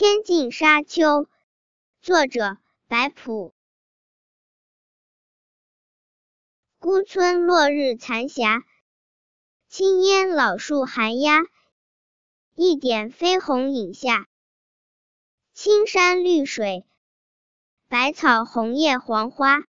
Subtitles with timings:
[0.00, 1.26] 天净沙秋，
[2.00, 2.56] 作者
[2.86, 3.52] 白朴
[6.78, 8.64] 孤村落日残霞，
[9.68, 11.40] 青烟老树寒鸦，
[12.54, 14.28] 一点飞鸿影下，
[15.52, 16.86] 青山绿水，
[17.88, 19.64] 百草红叶黄花。